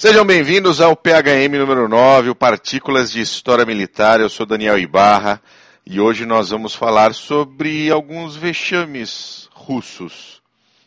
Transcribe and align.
Sejam 0.00 0.24
bem-vindos 0.24 0.80
ao 0.80 0.96
PHM 0.96 1.58
número 1.58 1.86
9, 1.86 2.30
o 2.30 2.34
Partículas 2.34 3.12
de 3.12 3.20
História 3.20 3.66
Militar. 3.66 4.18
Eu 4.18 4.30
sou 4.30 4.46
Daniel 4.46 4.78
Ibarra 4.78 5.42
e 5.84 6.00
hoje 6.00 6.24
nós 6.24 6.48
vamos 6.48 6.74
falar 6.74 7.12
sobre 7.12 7.90
alguns 7.90 8.34
vexames 8.34 9.46
russos. 9.52 10.40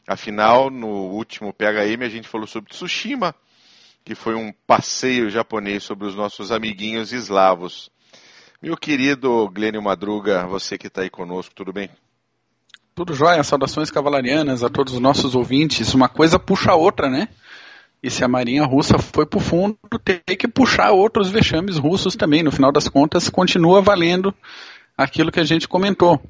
Afinal, 0.07 0.71
no 0.71 0.87
último 0.87 1.53
PHM 1.53 2.01
a 2.01 2.09
gente 2.09 2.27
falou 2.27 2.47
sobre 2.47 2.71
Tsushima, 2.71 3.35
que 4.03 4.15
foi 4.15 4.33
um 4.33 4.51
passeio 4.65 5.29
japonês 5.29 5.83
sobre 5.83 6.07
os 6.07 6.15
nossos 6.15 6.51
amiguinhos 6.51 7.13
eslavos. 7.13 7.91
Meu 8.59 8.75
querido 8.75 9.47
Glênio 9.53 9.83
Madruga, 9.83 10.47
você 10.47 10.75
que 10.75 10.87
está 10.87 11.03
aí 11.03 11.09
conosco, 11.11 11.53
tudo 11.53 11.71
bem? 11.71 11.87
Tudo 12.95 13.13
jóia, 13.13 13.43
saudações 13.43 13.91
cavalarianas 13.91 14.63
a 14.63 14.69
todos 14.69 14.95
os 14.95 14.99
nossos 14.99 15.35
ouvintes. 15.35 15.93
Uma 15.93 16.09
coisa 16.09 16.39
puxa 16.39 16.71
a 16.71 16.75
outra, 16.75 17.11
né? 17.11 17.27
E 18.03 18.11
se 18.11 18.21
a 18.21 18.27
Marinha 18.27 18.65
Russa 18.65 18.99
foi 18.99 19.25
para 19.25 19.37
o 19.37 19.41
fundo, 19.41 19.77
tem 20.03 20.35
que 20.35 20.45
puxar 20.45 20.91
outros 20.91 21.31
vexames 21.31 21.77
russos 21.77 22.17
também. 22.17 22.43
No 22.43 22.51
final 22.51 22.69
das 22.69 22.89
contas, 22.89 23.29
continua 23.29 23.81
valendo 23.81 24.35
aquilo 24.97 25.31
que 25.31 25.39
a 25.39 25.45
gente 25.45 25.69
comentou. 25.69 26.21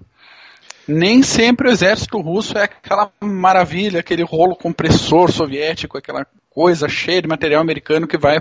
Nem 0.88 1.24
sempre 1.24 1.68
o 1.68 1.72
exército 1.72 2.22
russo 2.22 2.56
é 2.60 2.66
aquela 2.66 3.12
maravilha, 3.20 4.02
aquele 4.02 4.24
rolo 4.24 4.56
compressor 4.56 5.32
soviético, 5.32 5.98
aquela 5.98 6.28
coisa 6.48 6.88
cheia 6.88 7.24
de 7.24 7.28
material 7.28 7.62
americano 7.62 8.08
que 8.08 8.20
vai 8.20 8.40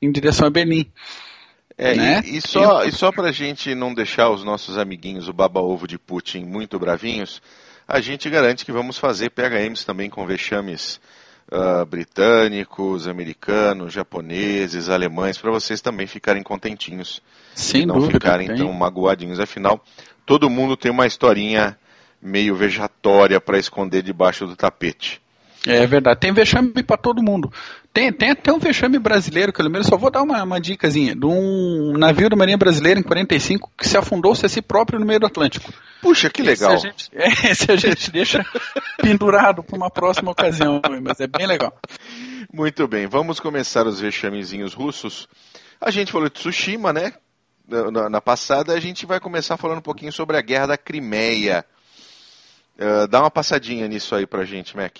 em 0.00 0.10
direção 0.10 0.46
a 0.46 0.50
Berlim. 0.50 0.90
É, 1.76 1.94
né? 1.94 2.22
e, 2.24 2.38
e, 2.38 2.40
só, 2.40 2.84
e 2.84 2.92
só 2.92 3.12
para 3.12 3.28
a 3.28 3.32
gente 3.32 3.74
não 3.74 3.92
deixar 3.92 4.30
os 4.30 4.42
nossos 4.42 4.78
amiguinhos, 4.78 5.28
o 5.28 5.34
baba-ovo 5.34 5.86
de 5.86 5.98
Putin, 5.98 6.44
muito 6.44 6.78
bravinhos, 6.78 7.42
a 7.86 8.00
gente 8.00 8.30
garante 8.30 8.64
que 8.64 8.72
vamos 8.72 8.96
fazer 8.96 9.30
PHMs 9.30 9.84
também 9.84 10.08
com 10.08 10.26
vexames 10.26 10.98
uh, 11.50 11.84
britânicos, 11.84 13.08
americanos, 13.08 13.92
japoneses, 13.92 14.88
alemães, 14.88 15.38
para 15.38 15.50
vocês 15.50 15.80
também 15.80 16.06
ficarem 16.06 16.42
contentinhos. 16.42 17.22
Sem 17.54 17.82
e 17.82 17.86
não 17.86 17.96
dúvida, 17.96 18.12
ficarem 18.12 18.46
tem. 18.48 18.56
tão 18.56 18.72
magoadinhos. 18.72 19.40
Afinal, 19.40 19.82
todo 20.24 20.48
mundo 20.48 20.76
tem 20.76 20.90
uma 20.90 21.06
historinha 21.06 21.76
meio 22.22 22.54
vejatória 22.54 23.40
para 23.40 23.58
esconder 23.58 24.02
debaixo 24.02 24.46
do 24.46 24.54
tapete. 24.54 25.20
É 25.66 25.86
verdade, 25.86 26.20
tem 26.20 26.32
vexame 26.32 26.82
para 26.82 26.96
todo 26.96 27.22
mundo. 27.22 27.52
Tem, 27.92 28.12
tem 28.12 28.30
até 28.30 28.52
um 28.52 28.58
vexame 28.58 28.98
brasileiro, 29.00 29.52
que 29.52 29.60
eu 29.60 29.64
lembro, 29.64 29.82
só 29.82 29.96
vou 29.96 30.10
dar 30.10 30.22
uma, 30.22 30.42
uma 30.44 30.60
dicasinha, 30.60 31.14
de 31.14 31.26
um 31.26 31.92
navio 31.98 32.30
da 32.30 32.36
Marinha 32.36 32.56
Brasileira 32.56 33.00
em 33.00 33.02
45 33.02 33.72
que 33.76 33.88
se 33.88 33.98
afundou-se 33.98 34.46
a 34.46 34.48
si 34.48 34.62
próprio 34.62 35.00
no 35.00 35.04
meio 35.04 35.18
do 35.18 35.26
Atlântico. 35.26 35.72
Puxa, 36.00 36.30
que 36.30 36.40
legal. 36.40 36.74
Esse 36.74 36.86
a 36.86 36.90
gente, 36.90 37.10
esse 37.50 37.72
a 37.72 37.76
gente 37.76 38.10
deixa 38.12 38.46
pendurado 39.02 39.64
para 39.64 39.76
uma 39.76 39.90
próxima 39.90 40.30
ocasião, 40.30 40.80
mas 41.02 41.18
é 41.18 41.26
bem 41.26 41.46
legal. 41.46 41.76
Muito 42.52 42.86
bem, 42.86 43.08
vamos 43.08 43.40
começar 43.40 43.86
os 43.86 43.98
vexamezinhos 43.98 44.72
russos. 44.72 45.28
A 45.80 45.90
gente 45.90 46.12
falou 46.12 46.28
de 46.28 46.34
Tsushima, 46.34 46.92
né? 46.92 47.12
Na, 47.66 48.08
na 48.08 48.20
passada, 48.20 48.72
a 48.72 48.80
gente 48.80 49.04
vai 49.04 49.18
começar 49.18 49.56
falando 49.56 49.78
um 49.78 49.82
pouquinho 49.82 50.12
sobre 50.12 50.36
a 50.36 50.40
Guerra 50.40 50.68
da 50.68 50.78
Crimeia. 50.78 51.64
Uh, 52.76 53.06
dá 53.08 53.20
uma 53.20 53.30
passadinha 53.30 53.86
nisso 53.88 54.14
aí 54.14 54.26
pra 54.26 54.44
gente, 54.44 54.76
Mac. 54.76 54.98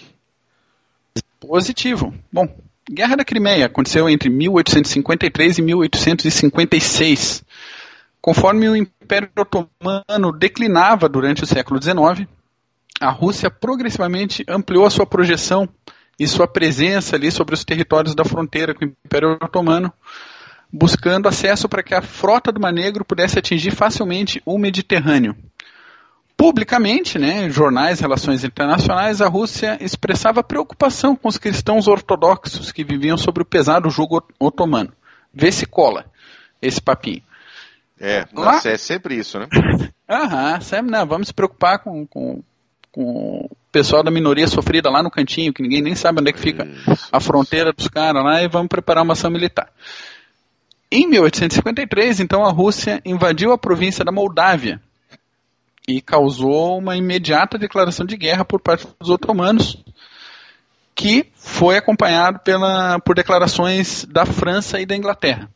Positivo. 1.40 2.14
Bom, 2.32 2.46
Guerra 2.92 3.18
da 3.18 3.24
Crimeia 3.24 3.66
aconteceu 3.66 4.10
entre 4.10 4.28
1853 4.28 5.58
e 5.58 5.62
1856. 5.62 7.44
Conforme 8.20 8.68
o 8.68 8.74
Império 8.74 9.30
Otomano 9.38 10.36
declinava 10.36 11.08
durante 11.08 11.44
o 11.44 11.46
século 11.46 11.80
XIX, 11.80 12.26
a 13.00 13.10
Rússia 13.10 13.48
progressivamente 13.48 14.44
ampliou 14.48 14.84
a 14.84 14.90
sua 14.90 15.06
projeção 15.06 15.68
e 16.18 16.26
sua 16.26 16.48
presença 16.48 17.14
ali 17.14 17.30
sobre 17.30 17.54
os 17.54 17.64
territórios 17.64 18.12
da 18.12 18.24
fronteira 18.24 18.74
com 18.74 18.84
o 18.84 18.92
Império 19.06 19.38
Otomano, 19.40 19.92
buscando 20.72 21.28
acesso 21.28 21.68
para 21.68 21.84
que 21.84 21.94
a 21.94 22.02
frota 22.02 22.50
do 22.50 22.60
Mar 22.60 22.72
Negro 22.72 23.04
pudesse 23.04 23.38
atingir 23.38 23.70
facilmente 23.70 24.42
o 24.44 24.58
Mediterrâneo. 24.58 25.36
Publicamente, 26.40 27.18
né, 27.18 27.44
em 27.44 27.50
jornais, 27.50 28.00
relações 28.00 28.44
internacionais, 28.44 29.20
a 29.20 29.28
Rússia 29.28 29.76
expressava 29.78 30.42
preocupação 30.42 31.14
com 31.14 31.28
os 31.28 31.36
cristãos 31.36 31.86
ortodoxos 31.86 32.72
que 32.72 32.82
viviam 32.82 33.18
sob 33.18 33.42
o 33.42 33.44
pesado 33.44 33.90
jugo 33.90 34.26
otomano. 34.38 34.90
Vê 35.34 35.52
se 35.52 35.66
cola 35.66 36.06
esse 36.62 36.80
papinho. 36.80 37.20
É, 38.00 38.24
Lá... 38.32 38.58
é 38.64 38.78
sempre 38.78 39.16
isso, 39.16 39.38
né? 39.38 39.48
Aham, 40.08 40.58
sempre, 40.62 40.90
não, 40.90 41.06
vamos 41.06 41.26
se 41.26 41.34
preocupar 41.34 41.80
com, 41.80 42.06
com, 42.06 42.42
com 42.90 43.46
o 43.50 43.56
pessoal 43.70 44.02
da 44.02 44.10
minoria 44.10 44.48
sofrida 44.48 44.88
lá 44.88 45.02
no 45.02 45.10
cantinho, 45.10 45.52
que 45.52 45.62
ninguém 45.62 45.82
nem 45.82 45.94
sabe 45.94 46.22
onde 46.22 46.30
é 46.30 46.32
que 46.32 46.40
fica 46.40 46.64
isso, 46.64 47.06
a 47.12 47.20
fronteira 47.20 47.70
dos 47.70 47.86
caras 47.86 48.24
lá, 48.24 48.42
e 48.42 48.48
vamos 48.48 48.68
preparar 48.68 49.04
uma 49.04 49.12
ação 49.12 49.30
militar. 49.30 49.70
Em 50.90 51.06
1853, 51.06 52.18
então, 52.18 52.46
a 52.46 52.50
Rússia 52.50 53.02
invadiu 53.04 53.52
a 53.52 53.58
província 53.58 54.02
da 54.02 54.10
Moldávia, 54.10 54.80
e 55.90 56.00
causou 56.00 56.78
uma 56.78 56.96
imediata 56.96 57.58
declaração 57.58 58.06
de 58.06 58.16
guerra 58.16 58.44
por 58.44 58.60
parte 58.60 58.86
dos 58.98 59.10
otomanos, 59.10 59.76
que 60.94 61.26
foi 61.34 61.76
acompanhado 61.76 62.40
pela, 62.40 62.98
por 63.00 63.14
declarações 63.14 64.04
da 64.04 64.24
França 64.24 64.80
e 64.80 64.86
da 64.86 64.96
Inglaterra. 64.96 65.50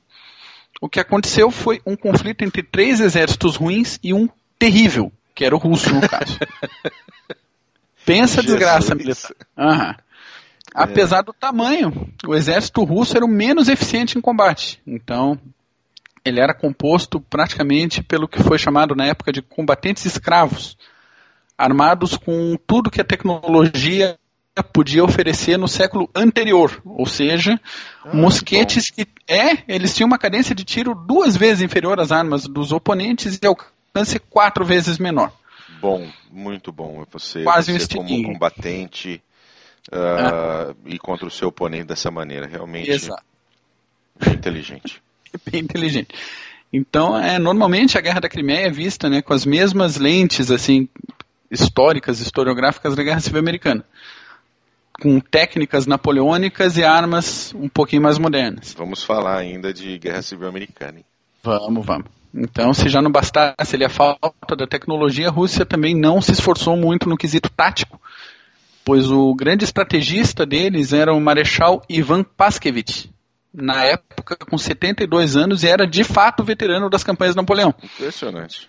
O 0.80 0.88
que 0.88 0.98
aconteceu 0.98 1.50
foi 1.50 1.80
um 1.86 1.96
conflito 1.96 2.42
entre 2.42 2.62
três 2.62 3.00
exércitos 3.00 3.56
ruins 3.56 3.98
e 4.02 4.12
um 4.12 4.28
terrível, 4.58 5.12
que 5.34 5.44
era 5.44 5.54
o 5.54 5.58
russo, 5.58 5.94
no 5.94 6.00
caso. 6.08 6.38
Pensa 8.04 8.40
a 8.40 8.44
desgraça. 8.44 8.94
Uhum. 8.94 9.94
Apesar 10.74 11.22
do 11.22 11.32
tamanho, 11.32 12.12
o 12.26 12.34
exército 12.34 12.82
russo 12.82 13.16
era 13.16 13.24
o 13.24 13.28
menos 13.28 13.68
eficiente 13.68 14.18
em 14.18 14.20
combate. 14.20 14.80
Então, 14.86 15.38
ele 16.24 16.40
era 16.40 16.54
composto 16.54 17.20
praticamente 17.20 18.02
pelo 18.02 18.26
que 18.26 18.42
foi 18.42 18.58
chamado 18.58 18.94
na 18.94 19.06
época 19.06 19.32
de 19.32 19.42
combatentes 19.42 20.04
escravos, 20.06 20.76
armados 21.56 22.16
com 22.16 22.56
tudo 22.66 22.90
que 22.90 23.00
a 23.00 23.04
tecnologia 23.04 24.18
podia 24.62 25.02
oferecer 25.02 25.58
no 25.58 25.66
século 25.66 26.08
anterior, 26.14 26.80
ou 26.84 27.06
seja, 27.06 27.60
ah, 28.04 28.14
mosquetes 28.14 28.90
que 28.90 29.06
é, 29.26 29.58
eles 29.66 29.94
tinham 29.94 30.06
uma 30.06 30.18
cadência 30.18 30.54
de 30.54 30.64
tiro 30.64 30.94
duas 30.94 31.36
vezes 31.36 31.62
inferior 31.62 31.98
às 31.98 32.12
armas 32.12 32.44
dos 32.46 32.70
oponentes 32.72 33.38
e 33.42 33.46
alcance 33.46 34.18
quatro 34.18 34.64
vezes 34.64 34.98
menor. 34.98 35.32
Bom, 35.80 36.08
muito 36.30 36.70
bom. 36.70 37.04
Você, 37.12 37.42
Quase 37.42 37.72
você 37.72 37.98
um 37.98 38.04
como 38.04 38.22
combatente 38.22 39.20
uh, 39.92 40.70
ah. 40.70 40.74
e 40.86 40.98
contra 40.98 41.26
o 41.26 41.30
seu 41.30 41.48
oponente 41.48 41.84
dessa 41.84 42.10
maneira, 42.10 42.46
realmente 42.46 42.90
Exato. 42.90 43.24
inteligente. 44.32 45.02
bem 45.50 45.62
inteligente. 45.62 46.14
Então, 46.72 47.16
é, 47.16 47.38
normalmente 47.38 47.96
a 47.96 48.00
Guerra 48.00 48.20
da 48.20 48.28
Crimeia 48.28 48.66
é 48.66 48.70
vista 48.70 49.08
né, 49.08 49.22
com 49.22 49.32
as 49.32 49.46
mesmas 49.46 49.96
lentes 49.96 50.50
assim 50.50 50.88
históricas, 51.50 52.20
historiográficas 52.20 52.96
da 52.96 53.02
Guerra 53.02 53.20
Civil 53.20 53.38
Americana, 53.38 53.84
com 55.00 55.20
técnicas 55.20 55.86
napoleônicas 55.86 56.76
e 56.76 56.82
armas 56.82 57.54
um 57.54 57.68
pouquinho 57.68 58.02
mais 58.02 58.18
modernas. 58.18 58.74
Vamos 58.76 59.04
falar 59.04 59.38
ainda 59.38 59.72
de 59.72 59.98
Guerra 59.98 60.22
Civil 60.22 60.48
Americana. 60.48 60.98
Hein? 60.98 61.04
Vamos, 61.42 61.86
vamos. 61.86 62.06
Então, 62.34 62.74
se 62.74 62.88
já 62.88 63.00
não 63.00 63.12
bastasse 63.12 63.76
ali 63.76 63.84
a 63.84 63.88
falta 63.88 64.56
da 64.56 64.66
tecnologia, 64.66 65.28
a 65.28 65.30
Rússia 65.30 65.64
também 65.64 65.94
não 65.94 66.20
se 66.20 66.32
esforçou 66.32 66.76
muito 66.76 67.08
no 67.08 67.16
quesito 67.16 67.48
tático, 67.48 68.00
pois 68.84 69.08
o 69.08 69.32
grande 69.34 69.64
estrategista 69.64 70.44
deles 70.44 70.92
era 70.92 71.14
o 71.14 71.20
Marechal 71.20 71.84
Ivan 71.88 72.24
Paskevich, 72.24 73.13
na 73.54 73.84
época 73.84 74.36
com 74.36 74.58
72 74.58 75.36
anos 75.36 75.62
e 75.62 75.68
era 75.68 75.86
de 75.86 76.02
fato 76.02 76.42
veterano 76.42 76.90
das 76.90 77.04
campanhas 77.04 77.34
de 77.34 77.40
Napoleão. 77.40 77.72
Impressionante. 77.82 78.68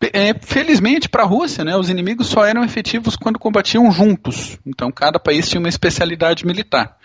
É, 0.00 0.32
felizmente 0.40 1.08
para 1.08 1.24
a 1.24 1.26
Rússia, 1.26 1.64
né, 1.64 1.76
os 1.76 1.90
inimigos 1.90 2.28
só 2.28 2.44
eram 2.44 2.62
efetivos 2.62 3.16
quando 3.16 3.38
combatiam 3.38 3.90
juntos. 3.90 4.58
Então 4.64 4.92
cada 4.92 5.18
país 5.18 5.48
tinha 5.48 5.58
uma 5.58 5.68
especialidade 5.68 6.46
militar. 6.46 6.96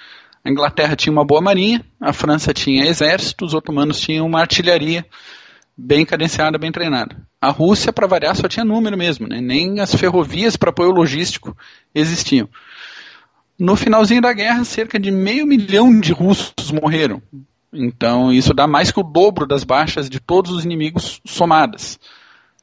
A 0.46 0.52
Inglaterra 0.52 0.96
tinha 0.96 1.12
uma 1.12 1.26
boa 1.26 1.42
marinha, 1.42 1.84
a 2.00 2.14
França 2.14 2.54
tinha 2.54 2.86
exército, 2.86 3.46
os 3.46 3.54
otomanos 3.54 4.00
tinham 4.00 4.26
uma 4.26 4.42
artilharia 4.42 5.06
bem 5.76 6.06
cadenciada, 6.06 6.58
bem 6.58 6.72
treinada. 6.72 7.16
A 7.42 7.50
Rússia, 7.50 7.92
para 7.92 8.08
variar, 8.08 8.36
só 8.36 8.48
tinha 8.48 8.66
número 8.66 8.98
mesmo, 8.98 9.28
né? 9.28 9.42
nem 9.42 9.80
as 9.80 9.96
ferrovias 9.96 10.56
para 10.56 10.70
apoio 10.70 10.92
logístico 10.92 11.58
existiam. 11.96 12.48
No 13.64 13.78
finalzinho 13.78 14.22
da 14.22 14.34
guerra, 14.34 14.66
cerca 14.66 15.00
de 15.00 15.10
meio 15.10 15.48
milhão 15.48 15.98
de 15.98 16.12
russos 16.12 16.70
morreram. 16.70 17.24
Então, 17.72 18.30
isso 18.30 18.54
dá 18.54 18.68
mais 18.68 18.92
que 18.92 19.00
o 19.00 19.04
dobro 19.04 19.48
das 19.48 19.64
baixas 19.64 20.10
de 20.10 20.20
todos 20.20 20.52
os 20.52 20.66
inimigos 20.66 21.22
somadas. 21.26 21.98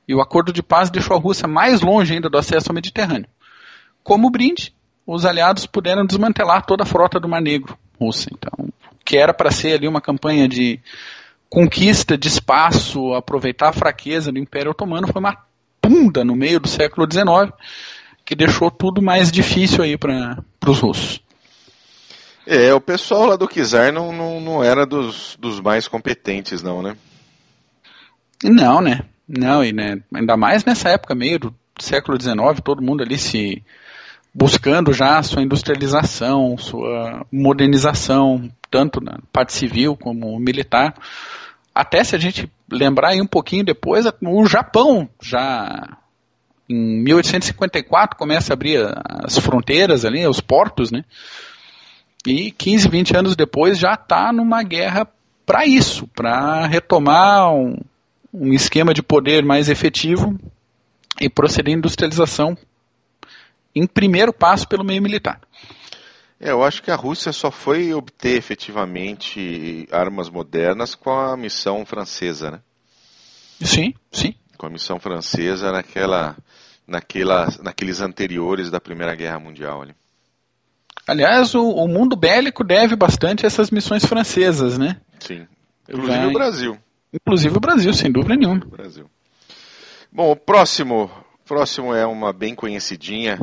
E 0.06 0.14
o 0.14 0.20
acordo 0.20 0.52
de 0.52 0.62
paz 0.62 0.90
deixou 0.90 1.16
a 1.16 1.18
Rússia 1.18 1.48
mais 1.48 1.80
longe 1.80 2.12
ainda 2.12 2.28
do 2.28 2.36
acesso 2.36 2.68
ao 2.68 2.74
Mediterrâneo. 2.74 3.30
Como 4.04 4.28
brinde, 4.28 4.74
os 5.06 5.24
aliados 5.24 5.64
puderam 5.64 6.04
desmantelar 6.04 6.66
toda 6.66 6.82
a 6.82 6.86
frota 6.86 7.18
do 7.18 7.26
Mar 7.26 7.40
Negro 7.40 7.78
russa. 7.98 8.28
Então, 8.30 8.68
que 9.02 9.16
era 9.16 9.32
para 9.32 9.50
ser 9.50 9.78
ali 9.78 9.88
uma 9.88 10.02
campanha 10.02 10.46
de 10.46 10.78
conquista 11.48 12.18
de 12.18 12.28
espaço, 12.28 13.14
aproveitar 13.14 13.70
a 13.70 13.72
fraqueza 13.72 14.30
do 14.30 14.38
Império 14.38 14.72
Otomano, 14.72 15.06
foi 15.10 15.18
uma 15.18 15.38
tunda 15.80 16.22
no 16.22 16.36
meio 16.36 16.60
do 16.60 16.68
século 16.68 17.10
XIX 17.10 17.54
que 18.30 18.36
deixou 18.36 18.70
tudo 18.70 19.02
mais 19.02 19.32
difícil 19.32 19.82
aí 19.82 19.98
para 19.98 20.38
os 20.64 20.78
russos. 20.78 21.20
É, 22.46 22.72
o 22.72 22.80
pessoal 22.80 23.26
lá 23.26 23.34
do 23.34 23.48
Kizar 23.48 23.92
não, 23.92 24.12
não, 24.12 24.40
não 24.40 24.62
era 24.62 24.86
dos, 24.86 25.36
dos 25.40 25.58
mais 25.58 25.88
competentes, 25.88 26.62
não, 26.62 26.80
né? 26.80 26.96
Não, 28.44 28.80
né? 28.80 29.00
Não, 29.26 29.64
e 29.64 29.72
né, 29.72 30.00
ainda 30.14 30.36
mais 30.36 30.64
nessa 30.64 30.90
época, 30.90 31.12
meio 31.12 31.40
do 31.40 31.54
século 31.80 32.16
XIX, 32.20 32.36
todo 32.62 32.80
mundo 32.80 33.02
ali 33.02 33.18
se 33.18 33.64
buscando 34.32 34.92
já 34.92 35.20
sua 35.24 35.42
industrialização, 35.42 36.56
sua 36.56 37.26
modernização, 37.32 38.48
tanto 38.70 39.00
na 39.00 39.18
parte 39.32 39.52
civil 39.52 39.96
como 39.96 40.38
militar. 40.38 40.94
Até 41.74 42.04
se 42.04 42.14
a 42.14 42.18
gente 42.18 42.48
lembrar 42.70 43.08
aí 43.08 43.20
um 43.20 43.26
pouquinho 43.26 43.64
depois, 43.64 44.06
o 44.06 44.46
Japão 44.46 45.08
já 45.20 45.98
em 46.70 47.02
1854 47.02 48.16
começa 48.16 48.52
a 48.52 48.54
abrir 48.54 48.78
as 49.24 49.36
fronteiras 49.38 50.04
ali, 50.04 50.26
os 50.26 50.40
portos, 50.40 50.92
né? 50.92 51.04
E 52.26 52.50
15, 52.52 52.88
20 52.88 53.16
anos 53.16 53.36
depois 53.36 53.78
já 53.78 53.94
está 53.94 54.32
numa 54.32 54.62
guerra 54.62 55.06
para 55.44 55.66
isso, 55.66 56.06
para 56.08 56.66
retomar 56.66 57.52
um, 57.52 57.76
um 58.32 58.52
esquema 58.52 58.94
de 58.94 59.02
poder 59.02 59.44
mais 59.44 59.68
efetivo 59.68 60.38
e 61.20 61.28
proceder 61.28 61.74
à 61.74 61.78
industrialização 61.78 62.56
em 63.74 63.86
primeiro 63.86 64.32
passo 64.32 64.68
pelo 64.68 64.84
meio 64.84 65.02
militar. 65.02 65.40
É, 66.38 66.50
eu 66.50 66.64
acho 66.64 66.82
que 66.82 66.90
a 66.90 66.96
Rússia 66.96 67.32
só 67.32 67.50
foi 67.50 67.92
obter 67.92 68.36
efetivamente 68.36 69.86
armas 69.90 70.30
modernas 70.30 70.94
com 70.94 71.10
a 71.10 71.36
missão 71.36 71.84
francesa, 71.84 72.52
né? 72.52 72.60
Sim, 73.60 73.92
sim. 74.10 74.34
Com 74.56 74.66
a 74.66 74.70
missão 74.70 74.98
francesa 74.98 75.70
naquela, 75.70 76.36
naquela, 76.90 77.48
naqueles 77.62 78.00
anteriores 78.00 78.68
da 78.68 78.80
Primeira 78.80 79.14
Guerra 79.14 79.38
Mundial. 79.38 79.82
Ali. 79.82 79.94
Aliás, 81.06 81.54
o, 81.54 81.62
o 81.62 81.86
mundo 81.86 82.16
bélico 82.16 82.64
deve 82.64 82.96
bastante 82.96 83.44
a 83.44 83.46
essas 83.46 83.70
missões 83.70 84.04
francesas, 84.04 84.76
né? 84.76 85.00
Sim. 85.20 85.46
Inclusive 85.88 86.18
Vai... 86.18 86.26
o 86.26 86.32
Brasil. 86.32 86.78
Inclusive 87.12 87.56
o 87.56 87.60
Brasil, 87.60 87.94
sem 87.94 88.10
dúvida 88.10 88.36
nenhuma. 88.36 88.60
Brasil. 88.66 89.08
Bom, 90.10 90.32
o 90.32 90.36
próximo, 90.36 91.08
próximo 91.44 91.94
é 91.94 92.04
uma 92.04 92.32
bem 92.32 92.56
conhecidinha, 92.56 93.38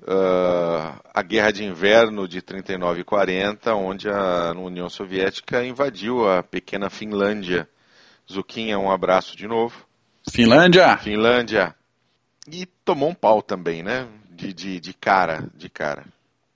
uh, 0.00 1.00
a 1.14 1.22
Guerra 1.22 1.52
de 1.52 1.64
Inverno 1.64 2.26
de 2.26 2.42
39 2.42 3.00
e 3.00 3.04
40, 3.04 3.74
onde 3.74 4.08
a 4.08 4.52
União 4.56 4.88
Soviética 4.88 5.64
invadiu 5.64 6.28
a 6.28 6.42
pequena 6.42 6.90
Finlândia. 6.90 7.68
Zuquinha, 8.30 8.78
um 8.78 8.90
abraço 8.90 9.36
de 9.36 9.46
novo. 9.46 9.86
Finlândia! 10.28 10.96
Finlândia. 10.98 11.74
E 12.48 12.66
tomou 12.84 13.10
um 13.10 13.14
pau 13.14 13.42
também, 13.42 13.82
né? 13.82 14.06
De, 14.30 14.52
de, 14.52 14.80
de 14.80 14.92
cara, 14.92 15.44
de 15.54 15.68
cara. 15.68 16.04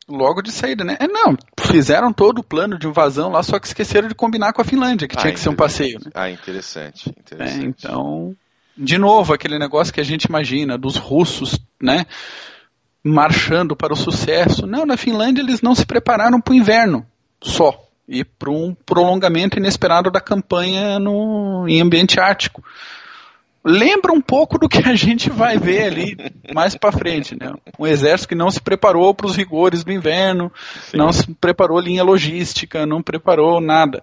Logo 0.08 0.42
de 0.42 0.52
saída, 0.52 0.84
né? 0.84 0.96
É, 1.00 1.06
não, 1.06 1.36
fizeram 1.58 2.12
todo 2.12 2.38
o 2.38 2.44
plano 2.44 2.78
de 2.78 2.86
invasão 2.86 3.30
lá, 3.30 3.42
só 3.42 3.58
que 3.58 3.66
esqueceram 3.66 4.06
de 4.06 4.14
combinar 4.14 4.52
com 4.52 4.60
a 4.60 4.64
Finlândia, 4.64 5.08
que 5.08 5.16
ah, 5.16 5.20
tinha 5.20 5.32
que 5.32 5.40
ser 5.40 5.48
um 5.48 5.56
passeio. 5.56 5.98
Né? 6.04 6.10
Ah, 6.14 6.30
interessante. 6.30 7.08
interessante. 7.08 7.64
É, 7.64 7.68
então, 7.68 8.36
de 8.76 8.98
novo, 8.98 9.32
aquele 9.32 9.58
negócio 9.58 9.92
que 9.92 10.00
a 10.00 10.04
gente 10.04 10.24
imagina 10.24 10.76
dos 10.76 10.96
russos, 10.96 11.58
né? 11.80 12.06
Marchando 13.02 13.74
para 13.74 13.92
o 13.92 13.96
sucesso. 13.96 14.66
Não, 14.66 14.84
na 14.84 14.96
Finlândia 14.96 15.42
eles 15.42 15.62
não 15.62 15.74
se 15.74 15.86
prepararam 15.86 16.40
para 16.40 16.52
o 16.52 16.56
inverno 16.56 17.06
só 17.42 17.78
e 18.06 18.24
para 18.24 18.50
um 18.50 18.74
prolongamento 18.74 19.58
inesperado 19.58 20.10
da 20.10 20.20
campanha 20.20 20.98
no, 20.98 21.66
em 21.68 21.80
ambiente 21.80 22.20
ártico 22.20 22.62
lembra 23.64 24.12
um 24.12 24.20
pouco 24.20 24.58
do 24.58 24.68
que 24.68 24.86
a 24.86 24.94
gente 24.94 25.30
vai 25.30 25.56
ver 25.56 25.84
ali 25.84 26.16
mais 26.52 26.76
para 26.76 26.92
frente, 26.92 27.34
né? 27.34 27.52
Um 27.78 27.86
exército 27.86 28.28
que 28.28 28.34
não 28.34 28.50
se 28.50 28.60
preparou 28.60 29.14
para 29.14 29.26
os 29.26 29.34
rigores 29.34 29.82
do 29.82 29.90
inverno, 29.90 30.52
Sim. 30.90 30.98
não 30.98 31.10
se 31.10 31.32
preparou 31.34 31.80
linha 31.80 32.04
logística, 32.04 32.84
não 32.84 33.02
preparou 33.02 33.60
nada. 33.60 34.02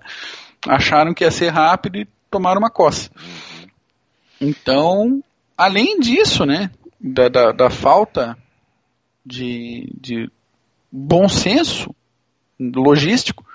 Acharam 0.67 1.13
que 1.13 1.23
ia 1.23 1.31
ser 1.31 1.49
rápido 1.49 1.97
e 1.97 2.07
tomaram 2.29 2.59
uma 2.59 2.71
coça. 2.71 3.11
Então, 4.39 5.23
além 5.55 5.99
disso, 5.99 6.45
né, 6.45 6.71
da, 6.99 7.29
da, 7.29 7.51
da 7.51 7.69
falta 7.69 8.35
de, 9.23 9.91
de 9.99 10.31
bom 10.91 11.29
senso 11.29 11.93
logístico, 12.59 13.45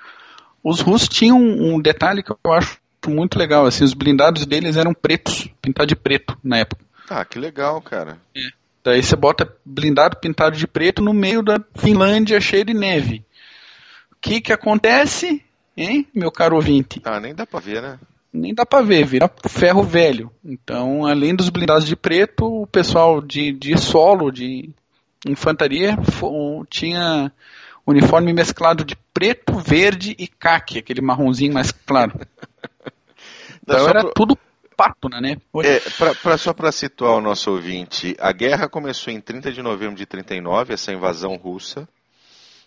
os 0.63 0.79
russos 0.79 1.09
tinham 1.09 1.37
um 1.37 1.79
detalhe 1.81 2.23
que 2.23 2.31
eu 2.31 2.53
acho 2.53 2.79
muito 3.09 3.37
legal. 3.37 3.65
Assim, 3.65 3.83
os 3.83 3.93
blindados 3.93 4.45
deles 4.45 4.77
eram 4.77 4.93
pretos, 4.93 5.49
pintados 5.61 5.89
de 5.89 5.95
preto 5.95 6.37
na 6.43 6.57
época. 6.57 6.83
Ah, 7.09 7.23
que 7.23 7.39
legal, 7.39 7.81
cara. 7.81 8.17
É. 8.35 8.41
Daí 8.83 9.03
você 9.03 9.15
bota 9.15 9.53
blindado 9.65 10.17
pintado 10.17 10.55
de 10.55 10.65
preto 10.65 11.01
no 11.01 11.13
meio 11.13 11.41
da 11.41 11.59
Finlândia 11.75 12.39
cheio 12.39 12.63
de 12.63 12.73
neve. 12.73 13.23
O 14.11 14.15
que 14.21 14.39
que 14.39 14.53
acontece, 14.53 15.43
hein, 15.75 16.07
meu 16.13 16.31
caro 16.31 16.55
ouvinte? 16.55 17.01
Ah, 17.03 17.19
nem 17.19 17.35
dá 17.35 17.45
pra 17.45 17.59
ver, 17.59 17.81
né? 17.81 17.99
Nem 18.31 18.53
dá 18.53 18.65
pra 18.65 18.81
ver, 18.81 19.05
vira 19.05 19.29
ferro 19.49 19.83
velho. 19.83 20.31
Então, 20.43 21.05
além 21.05 21.35
dos 21.35 21.49
blindados 21.49 21.85
de 21.85 21.95
preto, 21.95 22.61
o 22.61 22.67
pessoal 22.67 23.21
de, 23.21 23.51
de 23.51 23.77
solo, 23.77 24.31
de 24.31 24.69
infantaria, 25.27 25.97
tinha 26.69 27.31
uniforme 27.85 28.33
mesclado 28.33 28.83
de 28.83 28.95
preto, 29.13 29.57
verde 29.57 30.15
e 30.19 30.27
caque, 30.27 30.79
aquele 30.79 31.01
marronzinho 31.01 31.53
mais 31.53 31.71
claro. 31.71 32.13
Então 33.67 33.87
era 33.87 34.01
pro... 34.01 34.13
tudo 34.13 34.37
pato, 34.77 35.09
né? 35.09 35.35
É, 35.63 35.79
pra, 35.97 36.15
pra, 36.15 36.37
só 36.37 36.53
para 36.53 36.71
situar 36.71 37.13
o 37.13 37.21
nosso 37.21 37.51
ouvinte, 37.51 38.15
a 38.19 38.31
guerra 38.31 38.69
começou 38.69 39.11
em 39.11 39.19
30 39.19 39.51
de 39.51 39.61
novembro 39.61 39.95
de 39.95 40.05
39, 40.05 40.73
essa 40.73 40.93
invasão 40.93 41.35
russa, 41.35 41.89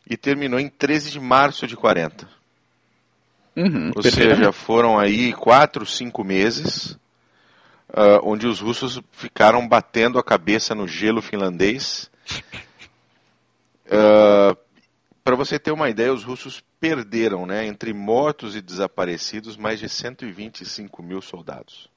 e 0.09 0.17
terminou 0.17 0.59
em 0.59 0.69
13 0.69 1.13
de 1.13 1.21
março 1.21 1.67
de 1.67 1.77
40. 1.77 2.29
Uhum, 3.57 3.93
Ou 3.95 4.03
seja, 4.03 4.53
foram 4.53 4.99
aí 4.99 5.33
quatro, 5.33 5.87
cinco 5.87 6.25
meses, 6.25 6.99
uh, 7.91 8.21
onde 8.23 8.47
os 8.47 8.61
russos 8.61 9.01
ficaram 9.13 9.67
batendo 9.67 10.19
a 10.19 10.25
cabeça 10.25 10.75
no 10.75 10.89
gelo 10.89 11.23
finlandês. 11.23 12.11
Uh, 13.87 14.57
para 15.31 15.37
você 15.37 15.61
ter 15.61 15.71
uma 15.71 15.89
ideia, 15.89 16.13
os 16.13 16.25
russos 16.25 16.61
perderam, 16.81 17.47
né, 17.47 17.65
entre 17.65 17.93
mortos 17.95 18.57
e 18.57 18.61
desaparecidos, 18.61 19.57
mais 19.57 19.79
de 19.79 19.89
125 19.89 21.01
mil 21.05 21.23
soldados. 21.23 21.89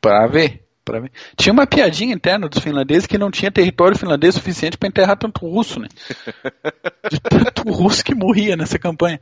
Para 0.00 0.28
ver, 0.28 0.62
para 0.84 1.00
ver. 1.00 1.10
Tinha 1.36 1.52
uma 1.52 1.66
piadinha 1.66 2.14
interna 2.14 2.48
dos 2.48 2.62
finlandeses 2.62 3.08
que 3.08 3.18
não 3.18 3.28
tinha 3.28 3.50
território 3.50 3.98
finlandês 3.98 4.36
suficiente 4.36 4.78
para 4.78 4.88
enterrar 4.88 5.18
tanto 5.18 5.48
russo, 5.48 5.80
né? 5.80 5.88
De 7.10 7.18
tanto 7.20 7.68
russo 7.72 8.04
que 8.04 8.14
morria 8.14 8.56
nessa 8.56 8.78
campanha. 8.78 9.20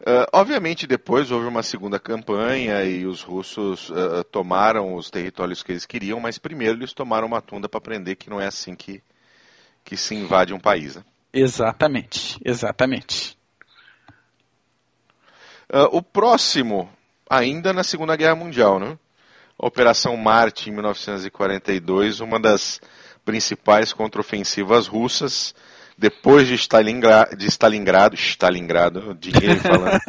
Uh, 0.00 0.24
obviamente, 0.32 0.86
depois 0.86 1.30
houve 1.30 1.46
uma 1.46 1.62
segunda 1.62 1.98
campanha 2.00 2.82
e 2.82 3.04
os 3.04 3.20
russos 3.20 3.90
uh, 3.90 4.24
tomaram 4.32 4.94
os 4.94 5.10
territórios 5.10 5.62
que 5.62 5.72
eles 5.72 5.84
queriam, 5.84 6.18
mas 6.18 6.38
primeiro 6.38 6.78
eles 6.78 6.94
tomaram 6.94 7.26
uma 7.26 7.42
tunda 7.42 7.68
para 7.68 7.76
aprender 7.76 8.16
que 8.16 8.30
não 8.30 8.40
é 8.40 8.46
assim 8.46 8.74
que, 8.74 9.02
que 9.84 9.98
se 9.98 10.14
invade 10.14 10.54
um 10.54 10.58
país. 10.58 10.96
Né? 10.96 11.04
Exatamente, 11.32 12.38
exatamente. 12.44 13.38
Uh, 15.72 15.86
o 15.92 16.02
próximo, 16.02 16.90
ainda 17.28 17.72
na 17.72 17.84
Segunda 17.84 18.16
Guerra 18.16 18.34
Mundial, 18.34 18.80
né? 18.80 18.98
Operação 19.56 20.16
Marte, 20.16 20.68
em 20.68 20.72
1942, 20.72 22.20
uma 22.20 22.40
das 22.40 22.80
principais 23.24 23.92
contraofensivas 23.92 24.86
russas, 24.88 25.54
depois 25.96 26.48
de 26.48 26.54
Stalingrado, 26.54 27.36
de 27.36 27.46
Stalingrado, 27.46 28.16
Stalingrado, 28.16 29.14
dinheiro 29.14 29.60
falando, 29.60 30.00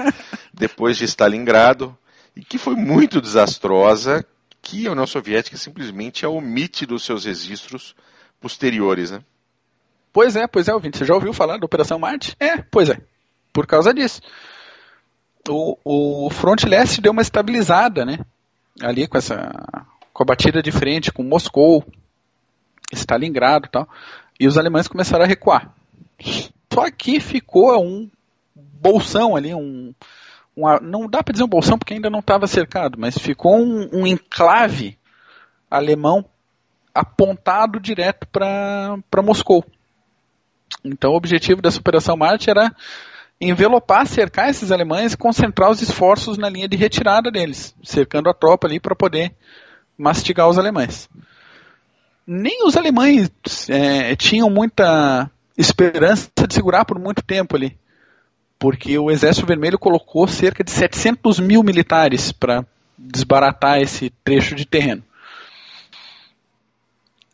depois 0.53 0.97
de 0.97 1.03
Stalingrado, 1.03 1.95
e 2.35 2.43
que 2.43 2.57
foi 2.57 2.75
muito 2.75 3.21
desastrosa, 3.21 4.25
que 4.61 4.87
a 4.87 4.91
União 4.91 5.05
Soviética 5.05 5.57
simplesmente 5.57 6.25
a 6.25 6.29
omite 6.29 6.85
dos 6.85 7.03
seus 7.03 7.25
registros 7.25 7.93
posteriores, 8.39 9.11
né? 9.11 9.21
Pois 10.13 10.35
é, 10.35 10.47
pois 10.47 10.67
é, 10.67 10.73
ouvinte. 10.73 10.97
Você 10.97 11.05
já 11.05 11.13
ouviu 11.13 11.33
falar 11.33 11.57
da 11.57 11.65
Operação 11.65 11.99
Marte? 11.99 12.35
É, 12.39 12.57
pois 12.57 12.89
é. 12.89 12.97
Por 13.53 13.65
causa 13.65 13.93
disso 13.93 14.21
o, 15.49 16.25
o 16.25 16.29
front 16.29 16.63
leste 16.63 17.01
deu 17.01 17.11
uma 17.11 17.21
estabilizada, 17.21 18.05
né? 18.05 18.19
Ali 18.81 19.07
com 19.07 19.17
essa 19.17 19.51
com 20.13 20.23
a 20.23 20.25
batida 20.25 20.61
de 20.61 20.71
frente 20.71 21.11
com 21.11 21.23
Moscou, 21.23 21.83
Stalingrado 22.91 23.67
e 23.67 23.69
tal, 23.69 23.87
e 24.39 24.47
os 24.47 24.57
alemães 24.57 24.87
começaram 24.87 25.23
a 25.23 25.27
recuar. 25.27 25.73
Só 26.71 26.89
que 26.91 27.19
ficou 27.19 27.81
um 27.83 28.09
bolsão 28.55 29.35
ali, 29.35 29.53
um, 29.53 29.93
um 30.55 30.79
não 30.81 31.07
dá 31.07 31.23
para 31.23 31.31
dizer 31.31 31.43
um 31.43 31.49
bolsão 31.49 31.77
porque 31.77 31.93
ainda 31.93 32.09
não 32.09 32.19
estava 32.19 32.45
cercado, 32.45 32.97
mas 32.99 33.17
ficou 33.17 33.57
um, 33.57 33.89
um 33.93 34.07
enclave 34.07 34.97
alemão 35.69 36.25
apontado 36.93 37.79
direto 37.79 38.27
para 38.27 39.23
Moscou. 39.23 39.65
Então 40.83 41.11
o 41.11 41.15
objetivo 41.15 41.61
dessa 41.61 41.79
Operação 41.79 42.17
Marte 42.17 42.49
era 42.49 42.73
envelopar, 43.39 44.05
cercar 44.05 44.49
esses 44.49 44.71
alemães 44.71 45.13
e 45.13 45.17
concentrar 45.17 45.69
os 45.71 45.81
esforços 45.81 46.37
na 46.37 46.47
linha 46.47 46.67
de 46.67 46.77
retirada 46.77 47.31
deles, 47.31 47.75
cercando 47.83 48.29
a 48.29 48.33
tropa 48.33 48.67
ali 48.67 48.79
para 48.79 48.95
poder 48.95 49.33
mastigar 49.97 50.47
os 50.47 50.57
alemães. 50.57 51.09
Nem 52.25 52.65
os 52.65 52.77
alemães 52.77 53.31
é, 53.67 54.15
tinham 54.15 54.49
muita 54.49 55.29
esperança 55.57 56.29
de 56.47 56.53
segurar 56.53 56.85
por 56.85 56.99
muito 56.99 57.23
tempo 57.23 57.55
ali. 57.55 57.77
Porque 58.59 58.97
o 58.97 59.09
Exército 59.09 59.47
Vermelho 59.47 59.79
colocou 59.79 60.27
cerca 60.27 60.63
de 60.63 60.69
700 60.69 61.39
mil 61.39 61.63
militares 61.63 62.31
para 62.31 62.63
desbaratar 62.95 63.81
esse 63.81 64.11
trecho 64.23 64.53
de 64.53 64.65
terreno. 64.65 65.03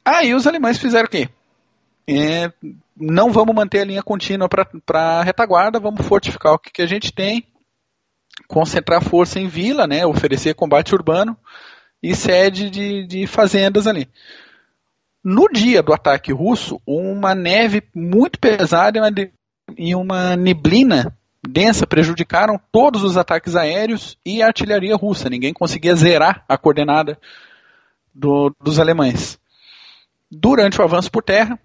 Aí 0.05 0.33
os 0.33 0.47
alemães 0.47 0.77
fizeram 0.77 1.05
o 1.05 1.09
quê? 1.09 1.27
É, 2.07 2.49
não 2.99 3.31
vamos 3.31 3.55
manter 3.55 3.81
a 3.81 3.85
linha 3.85 4.03
contínua 4.03 4.49
para 4.49 5.21
retaguarda, 5.21 5.79
vamos 5.79 6.05
fortificar 6.05 6.53
o 6.53 6.59
que, 6.59 6.71
que 6.71 6.81
a 6.81 6.87
gente 6.87 7.11
tem, 7.13 7.45
concentrar 8.47 9.01
força 9.03 9.39
em 9.39 9.47
vila, 9.47 9.87
né, 9.87 10.05
oferecer 10.05 10.53
combate 10.53 10.93
urbano 10.93 11.37
e 12.01 12.15
sede 12.15 12.69
de, 12.69 13.05
de 13.05 13.27
fazendas 13.27 13.87
ali. 13.87 14.07
No 15.23 15.47
dia 15.49 15.81
do 15.83 15.93
ataque 15.93 16.31
russo, 16.31 16.79
uma 16.85 17.35
neve 17.35 17.83
muito 17.93 18.39
pesada 18.39 18.99
e 19.77 19.93
uma 19.93 20.35
neblina 20.35 21.13
densa 21.47 21.85
prejudicaram 21.85 22.59
todos 22.71 23.03
os 23.03 23.17
ataques 23.17 23.55
aéreos 23.55 24.17
e 24.25 24.41
a 24.41 24.47
artilharia 24.47 24.95
russa. 24.95 25.29
Ninguém 25.29 25.53
conseguia 25.53 25.95
zerar 25.95 26.45
a 26.47 26.57
coordenada 26.57 27.19
do, 28.13 28.55
dos 28.61 28.79
alemães. 28.79 29.39
Durante 30.29 30.79
o 30.79 30.83
avanço 30.83 31.11
por 31.11 31.23
terra, 31.23 31.59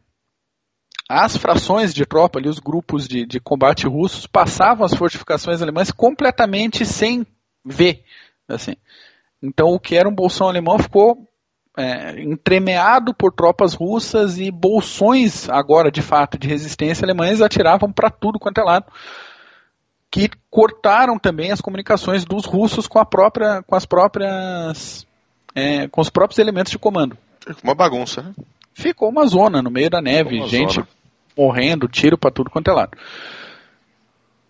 as 1.12 1.36
frações 1.36 1.92
de 1.92 2.06
tropa, 2.06 2.38
ali, 2.38 2.48
os 2.48 2.58
grupos 2.58 3.06
de, 3.06 3.26
de 3.26 3.38
combate 3.38 3.86
russos, 3.86 4.26
passavam 4.26 4.86
as 4.86 4.94
fortificações 4.94 5.60
alemãs 5.60 5.90
completamente 5.90 6.86
sem 6.86 7.26
ver. 7.62 8.02
Assim. 8.48 8.76
Então, 9.42 9.68
o 9.68 9.78
que 9.78 9.94
era 9.94 10.08
um 10.08 10.14
bolsão 10.14 10.48
alemão 10.48 10.78
ficou 10.78 11.28
é, 11.76 12.22
entremeado 12.22 13.12
por 13.12 13.30
tropas 13.30 13.74
russas 13.74 14.38
e 14.38 14.50
bolsões, 14.50 15.50
agora 15.50 15.90
de 15.90 16.00
fato, 16.00 16.38
de 16.38 16.48
resistência 16.48 17.04
alemães 17.04 17.42
atiravam 17.42 17.92
para 17.92 18.08
tudo 18.08 18.38
quanto 18.38 18.62
é 18.62 18.64
lado, 18.64 18.86
que 20.10 20.30
cortaram 20.50 21.18
também 21.18 21.52
as 21.52 21.60
comunicações 21.60 22.24
dos 22.24 22.46
russos 22.46 22.86
com, 22.86 22.98
a 22.98 23.04
própria, 23.04 23.62
com 23.62 23.74
as 23.74 23.84
próprias. 23.84 25.06
É, 25.54 25.86
com 25.88 26.00
os 26.00 26.08
próprios 26.08 26.38
elementos 26.38 26.72
de 26.72 26.78
comando. 26.78 27.18
Uma 27.62 27.74
bagunça, 27.74 28.22
né? 28.22 28.34
Ficou 28.72 29.10
uma 29.10 29.26
zona 29.26 29.60
no 29.60 29.70
meio 29.70 29.90
da 29.90 30.00
neve, 30.00 30.46
gente 30.46 30.76
zona. 30.76 30.88
Morrendo, 31.36 31.88
tiro 31.88 32.18
para 32.18 32.30
tudo 32.30 32.50
quanto 32.50 32.70
é 32.70 32.74
lado. 32.74 32.96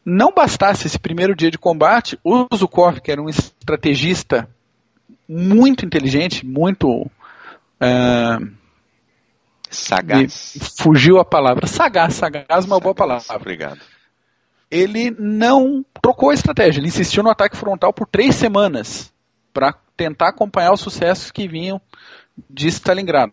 Não 0.04 0.32
bastasse 0.32 0.86
esse 0.86 0.98
primeiro 0.98 1.34
dia 1.34 1.50
de 1.50 1.58
combate, 1.58 2.18
o 2.24 2.46
Zukov, 2.56 3.00
que 3.00 3.12
era 3.12 3.22
um 3.22 3.28
estrategista 3.28 4.48
muito 5.28 5.86
inteligente, 5.86 6.44
muito. 6.44 6.88
Uh, 7.80 8.52
sagaz. 9.70 10.74
Fugiu 10.78 11.18
a 11.18 11.24
palavra. 11.24 11.66
Sagaz, 11.66 12.14
sagaz, 12.14 12.46
uma 12.50 12.62
sagaz, 12.62 12.82
boa 12.82 12.94
palavra. 12.94 13.36
Obrigado. 13.36 13.80
Ele 14.70 15.14
não 15.18 15.84
trocou 16.00 16.30
a 16.30 16.34
estratégia, 16.34 16.80
ele 16.80 16.88
insistiu 16.88 17.22
no 17.22 17.30
ataque 17.30 17.56
frontal 17.56 17.92
por 17.92 18.06
três 18.06 18.34
semanas 18.34 19.12
para 19.52 19.74
tentar 19.96 20.28
acompanhar 20.28 20.72
os 20.72 20.80
sucessos 20.80 21.30
que 21.30 21.46
vinham 21.46 21.80
de 22.48 22.68
Stalingrado. 22.68 23.32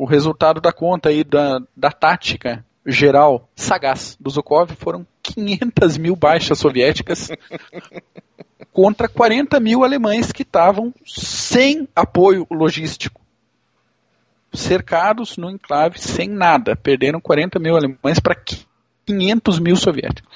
O 0.00 0.06
resultado 0.06 0.62
da 0.62 0.72
conta 0.72 1.10
aí 1.10 1.22
da, 1.22 1.60
da 1.76 1.90
tática 1.90 2.64
geral 2.86 3.46
sagaz 3.54 4.16
do 4.18 4.30
Zukov 4.30 4.74
foram 4.76 5.06
500 5.22 5.98
mil 5.98 6.16
baixas 6.16 6.58
soviéticas 6.58 7.28
contra 8.72 9.10
40 9.10 9.60
mil 9.60 9.84
alemães 9.84 10.32
que 10.32 10.40
estavam 10.40 10.94
sem 11.04 11.86
apoio 11.94 12.46
logístico. 12.50 13.20
Cercados 14.54 15.36
no 15.36 15.50
enclave 15.50 16.00
sem 16.00 16.30
nada. 16.30 16.74
Perderam 16.74 17.20
40 17.20 17.58
mil 17.58 17.76
alemães 17.76 18.18
para 18.18 18.34
500 19.04 19.58
mil 19.58 19.76
soviéticos. 19.76 20.34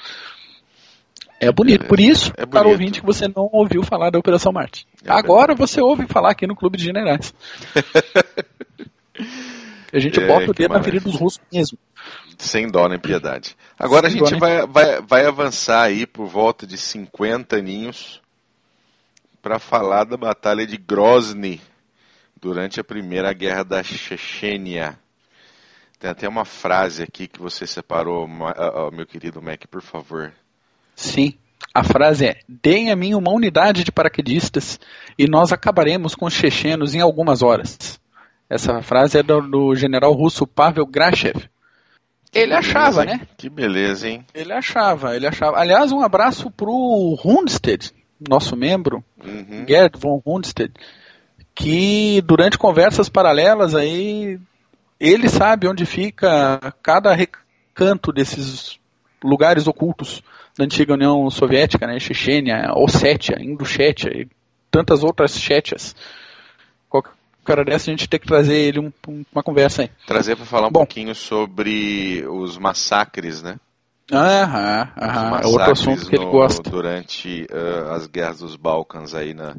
É 1.39 1.51
bonito. 1.51 1.87
Por 1.87 1.99
isso, 1.99 2.31
é 2.37 2.45
para 2.45 2.67
ouvinte 2.67 2.99
que 2.99 3.05
você 3.05 3.27
não 3.27 3.49
ouviu 3.51 3.81
falar 3.81 4.11
da 4.11 4.19
Operação 4.19 4.51
Marte. 4.51 4.85
É 5.03 5.11
Agora 5.11 5.55
você 5.55 5.81
ouve 5.81 6.05
falar 6.05 6.29
aqui 6.29 6.45
no 6.45 6.55
Clube 6.55 6.77
de 6.77 6.83
Generais. 6.83 7.33
a 9.93 9.99
gente 9.99 10.19
é, 10.19 10.27
bota 10.27 10.51
o 10.51 10.53
dedo 10.53 10.73
na 10.73 10.83
ferida 10.83 11.05
dos 11.05 11.15
russos 11.15 11.41
mesmo. 11.51 11.77
Sem 12.37 12.67
dó 12.67 12.87
nem 12.87 12.99
piedade. 12.99 13.55
Agora 13.79 14.09
Sem 14.09 14.21
a 14.21 14.25
gente 14.25 14.39
vai, 14.39 14.65
vai, 14.67 15.01
vai 15.01 15.25
avançar 15.25 15.83
aí 15.83 16.05
por 16.05 16.27
volta 16.27 16.67
de 16.67 16.77
50 16.77 17.55
aninhos 17.55 18.21
para 19.41 19.59
falar 19.59 20.03
da 20.05 20.17
Batalha 20.17 20.65
de 20.65 20.77
Grozny 20.77 21.61
durante 22.41 22.79
a 22.79 22.83
Primeira 22.83 23.31
Guerra 23.31 23.63
da 23.63 23.83
Chechênia. 23.83 24.99
Tem 25.99 26.09
até 26.09 26.27
uma 26.27 26.45
frase 26.45 27.03
aqui 27.03 27.27
que 27.27 27.39
você 27.39 27.65
separou, 27.65 28.27
meu 28.91 29.05
querido 29.05 29.41
Mac, 29.41 29.65
por 29.69 29.81
favor. 29.81 30.33
Sim. 30.95 31.33
A 31.73 31.83
frase 31.83 32.27
é: 32.27 32.39
Deem 32.47 32.91
a 32.91 32.95
mim 32.95 33.13
uma 33.13 33.31
unidade 33.31 33.83
de 33.83 33.91
paraquedistas 33.91 34.79
e 35.17 35.27
nós 35.27 35.51
acabaremos 35.51 36.15
com 36.15 36.25
os 36.25 36.33
chechenos 36.33 36.93
em 36.93 37.01
algumas 37.01 37.41
horas. 37.41 37.99
Essa 38.49 38.81
frase 38.81 39.17
é 39.19 39.23
do, 39.23 39.41
do 39.41 39.75
general 39.75 40.13
russo 40.13 40.45
Pavel 40.45 40.85
Grachev. 40.85 41.49
Ele 42.33 42.47
beleza, 42.47 42.57
achava, 42.57 43.01
hein? 43.03 43.07
né? 43.07 43.21
Que 43.37 43.49
beleza, 43.49 44.09
hein? 44.09 44.25
Ele 44.33 44.51
achava, 44.51 45.15
ele 45.15 45.25
achava. 45.25 45.57
Aliás, 45.57 45.91
um 45.91 46.01
abraço 46.01 46.51
pro 46.51 47.17
Hundstedt, 47.23 47.91
nosso 48.27 48.55
membro, 48.55 49.03
uhum. 49.23 49.65
Gerd 49.67 49.97
von 49.97 50.21
Hundstedt, 50.25 50.73
que 51.55 52.21
durante 52.21 52.57
conversas 52.57 53.07
paralelas 53.07 53.73
aí 53.73 54.37
ele 54.99 55.29
sabe 55.29 55.67
onde 55.67 55.85
fica 55.85 56.59
cada 56.83 57.13
recanto 57.13 58.11
desses 58.11 58.77
lugares 59.23 59.67
ocultos 59.67 60.21
da 60.57 60.65
antiga 60.65 60.93
União 60.93 61.29
Soviética, 61.29 61.87
né, 61.87 61.99
Chechênia, 61.99 62.71
Ossétia, 62.75 63.37
Ingushétia 63.41 64.09
e 64.09 64.27
tantas 64.69 65.03
outras 65.03 65.39
Chétias. 65.39 65.95
Cara 67.45 67.63
dessa 67.63 67.89
a 67.89 67.93
gente 67.93 68.09
tem 68.09 68.19
que 68.19 68.27
trazer 68.27 68.57
ele 68.57 68.79
um, 68.79 68.91
uma 69.31 69.43
conversa 69.43 69.83
aí. 69.83 69.91
Trazer 70.07 70.35
para 70.35 70.45
falar 70.45 70.67
um 70.67 70.71
Bom, 70.71 70.79
pouquinho 70.79 71.13
sobre 71.13 72.25
os 72.27 72.57
massacres, 72.57 73.43
né? 73.43 73.57
Aham, 74.11 74.91
aham. 74.97 75.39
É 75.41 75.47
outro 75.47 75.71
assunto 75.71 76.07
que 76.07 76.15
ele 76.15 76.25
gosta. 76.25 76.69
Durante 76.69 77.47
uh, 77.51 77.91
as 77.93 78.07
guerras 78.07 78.39
dos 78.39 78.55
Balcãs 78.55 79.13
aí 79.13 79.33
na 79.33 79.55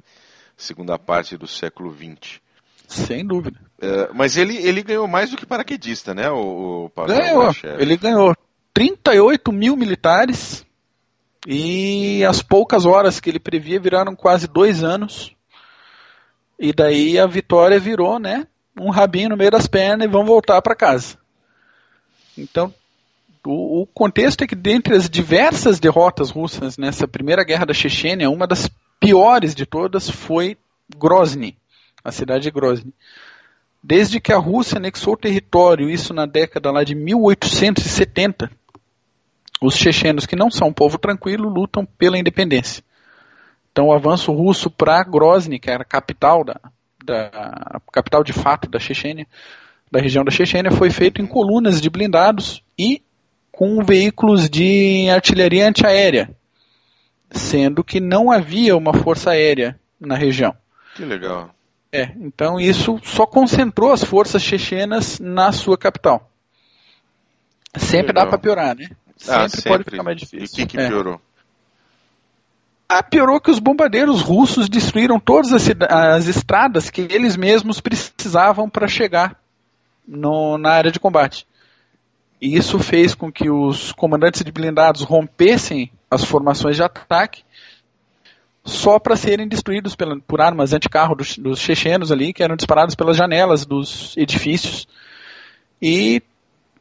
segunda 0.56 0.98
parte 0.98 1.36
do 1.36 1.46
século 1.46 1.94
XX. 1.94 2.40
Sem 2.88 3.26
dúvida. 3.26 3.58
Uh, 3.78 4.14
mas 4.14 4.36
ele, 4.36 4.56
ele 4.56 4.82
ganhou 4.82 5.06
mais 5.08 5.30
do 5.30 5.36
que 5.36 5.46
paraquedista, 5.46 6.14
né? 6.14 6.30
O, 6.30 6.90
o 6.96 7.06
ganhou. 7.06 7.52
Ele 7.78 7.96
ganhou 7.96 8.34
38 8.72 9.52
mil 9.52 9.76
militares 9.76 10.64
e 11.46 12.24
as 12.24 12.42
poucas 12.42 12.84
horas 12.84 13.20
que 13.20 13.30
ele 13.30 13.38
previa 13.38 13.80
viraram 13.80 14.14
quase 14.16 14.48
dois 14.48 14.82
anos. 14.82 15.35
E 16.58 16.72
daí 16.72 17.18
a 17.18 17.26
vitória 17.26 17.78
virou, 17.78 18.18
né? 18.18 18.46
Um 18.78 18.90
rabinho 18.90 19.30
no 19.30 19.36
meio 19.36 19.50
das 19.50 19.66
pernas 19.66 20.06
e 20.06 20.10
vão 20.10 20.24
voltar 20.24 20.60
para 20.62 20.74
casa. 20.74 21.18
Então, 22.36 22.72
o, 23.44 23.82
o, 23.82 23.86
contexto 23.86 24.42
é 24.42 24.46
que, 24.46 24.54
dentre 24.54 24.94
as 24.94 25.08
diversas 25.08 25.78
derrotas 25.78 26.30
russas 26.30 26.76
nessa 26.76 27.06
primeira 27.06 27.44
guerra 27.44 27.66
da 27.66 27.74
Chechênia, 27.74 28.30
uma 28.30 28.46
das 28.46 28.70
piores 29.00 29.54
de 29.54 29.64
todas 29.64 30.10
foi 30.10 30.56
Grozny, 30.96 31.56
a 32.04 32.10
cidade 32.10 32.44
de 32.44 32.50
Grozny. 32.50 32.92
Desde 33.82 34.20
que 34.20 34.32
a 34.32 34.38
Rússia 34.38 34.78
anexou 34.78 35.14
o 35.14 35.16
território, 35.16 35.88
isso 35.88 36.12
na 36.12 36.26
década 36.26 36.70
lá 36.70 36.82
de 36.82 36.94
1870, 36.94 38.50
os 39.62 39.76
chechenos, 39.76 40.26
que 40.26 40.36
não 40.36 40.50
são 40.50 40.68
um 40.68 40.72
povo 40.72 40.98
tranquilo, 40.98 41.48
lutam 41.48 41.86
pela 41.86 42.18
independência. 42.18 42.82
Então, 43.76 43.88
o 43.88 43.92
avanço 43.92 44.32
russo 44.32 44.70
para 44.70 45.04
Grozny, 45.04 45.58
que 45.58 45.70
era 45.70 45.82
a 45.82 45.84
capital, 45.84 46.42
da, 46.42 46.58
da 47.04 47.78
capital 47.92 48.24
de 48.24 48.32
fato 48.32 48.70
da 48.70 48.78
Chechênia, 48.78 49.26
da 49.92 50.00
região 50.00 50.24
da 50.24 50.30
Chechênia, 50.30 50.70
foi 50.70 50.88
feito 50.88 51.20
em 51.20 51.26
colunas 51.26 51.78
de 51.78 51.90
blindados 51.90 52.62
e 52.78 53.02
com 53.52 53.84
veículos 53.84 54.48
de 54.48 55.10
artilharia 55.10 55.68
antiaérea, 55.68 56.34
sendo 57.30 57.84
que 57.84 58.00
não 58.00 58.32
havia 58.32 58.74
uma 58.74 58.94
força 58.94 59.32
aérea 59.32 59.78
na 60.00 60.16
região. 60.16 60.56
Que 60.94 61.04
legal. 61.04 61.50
É, 61.92 62.14
então 62.16 62.58
isso 62.58 62.98
só 63.04 63.26
concentrou 63.26 63.92
as 63.92 64.02
forças 64.02 64.40
chechenas 64.40 65.20
na 65.20 65.52
sua 65.52 65.76
capital. 65.76 66.30
Sempre 67.76 68.14
dá 68.14 68.24
para 68.24 68.38
piorar, 68.38 68.74
né? 68.74 68.88
Sempre, 69.18 69.44
ah, 69.44 69.48
sempre, 69.50 69.68
pode 69.68 69.84
ficar 69.84 70.02
mais 70.02 70.16
difícil. 70.16 70.60
E 70.60 70.64
o 70.64 70.66
que, 70.66 70.78
que 70.78 70.80
é. 70.80 70.88
Piorou? 72.96 72.98
Ah, 72.98 73.02
piorou 73.02 73.40
que 73.40 73.50
os 73.50 73.58
bombardeiros 73.58 74.20
russos 74.20 74.68
destruíram 74.68 75.18
todas 75.18 75.52
as, 75.52 75.68
as 75.88 76.26
estradas 76.26 76.90
que 76.90 77.02
eles 77.02 77.36
mesmos 77.36 77.80
precisavam 77.80 78.68
para 78.68 78.88
chegar 78.88 79.38
no, 80.06 80.56
na 80.58 80.70
área 80.70 80.90
de 80.90 81.00
combate. 81.00 81.46
E 82.40 82.56
isso 82.56 82.78
fez 82.78 83.14
com 83.14 83.32
que 83.32 83.50
os 83.50 83.92
comandantes 83.92 84.44
de 84.44 84.52
blindados 84.52 85.02
rompessem 85.02 85.90
as 86.10 86.24
formações 86.24 86.76
de 86.76 86.82
ataque 86.82 87.42
só 88.64 88.98
para 88.98 89.16
serem 89.16 89.46
destruídos 89.46 89.94
pela, 89.94 90.18
por 90.20 90.40
armas 90.40 90.72
anticarro 90.72 91.14
dos, 91.14 91.38
dos 91.38 91.60
chechenos 91.60 92.10
ali, 92.10 92.32
que 92.32 92.42
eram 92.42 92.56
disparadas 92.56 92.94
pelas 92.94 93.16
janelas 93.16 93.64
dos 93.64 94.16
edifícios. 94.16 94.88
E 95.80 96.20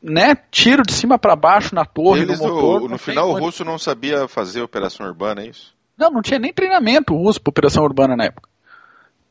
né, 0.01 0.35
tiro 0.51 0.83
de 0.83 0.93
cima 0.93 1.17
para 1.17 1.35
baixo 1.35 1.73
na 1.73 1.85
torre 1.85 2.21
Eles, 2.21 2.39
do 2.39 2.47
motor. 2.47 2.89
no 2.89 2.97
final, 2.97 3.29
o 3.29 3.39
russo 3.39 3.63
não 3.63 3.77
sabia 3.77 4.27
fazer 4.27 4.61
operação 4.61 5.05
urbana, 5.05 5.41
é 5.41 5.47
isso? 5.47 5.74
Não, 5.97 6.09
não 6.09 6.21
tinha 6.21 6.39
nem 6.39 6.53
treinamento 6.53 7.15
russo 7.15 7.41
para 7.41 7.49
operação 7.49 7.83
urbana 7.83 8.15
na 8.15 8.25
época. 8.25 8.49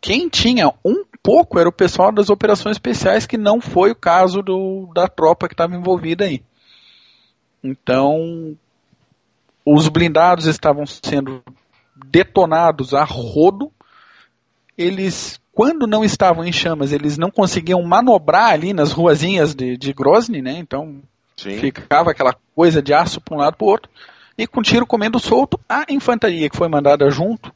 Quem 0.00 0.28
tinha 0.28 0.72
um 0.84 1.04
pouco 1.22 1.58
era 1.58 1.68
o 1.68 1.72
pessoal 1.72 2.12
das 2.12 2.28
operações 2.28 2.76
especiais, 2.76 3.26
que 3.26 3.38
não 3.38 3.60
foi 3.60 3.90
o 3.90 3.96
caso 3.96 4.42
do, 4.42 4.90
da 4.94 5.08
tropa 5.08 5.48
que 5.48 5.54
estava 5.54 5.74
envolvida 5.74 6.24
aí. 6.24 6.42
Então, 7.62 8.54
os 9.64 9.88
blindados 9.88 10.44
estavam 10.44 10.84
sendo 10.84 11.42
detonados 11.96 12.92
a 12.92 13.04
rodo. 13.04 13.72
Eles, 14.76 15.40
quando 15.52 15.86
não 15.86 16.04
estavam 16.04 16.44
em 16.44 16.52
chamas, 16.52 16.92
eles 16.92 17.16
não 17.16 17.30
conseguiam 17.30 17.82
manobrar 17.82 18.50
ali 18.50 18.74
nas 18.74 18.92
ruazinhas 18.92 19.54
de, 19.54 19.76
de 19.78 19.92
Grozny, 19.92 20.42
né? 20.42 20.58
Então 20.58 21.00
Sim. 21.36 21.58
ficava 21.58 22.10
aquela 22.10 22.36
coisa 22.54 22.82
de 22.82 22.92
aço 22.92 23.20
para 23.20 23.34
um 23.34 23.38
lado 23.38 23.56
para 23.56 23.64
o 23.64 23.70
outro. 23.70 23.90
E 24.36 24.46
com 24.46 24.62
tiro 24.62 24.86
comendo 24.86 25.18
solto, 25.18 25.58
a 25.68 25.84
infantaria 25.88 26.48
que 26.50 26.56
foi 26.56 26.68
mandada 26.68 27.08
junto 27.10 27.52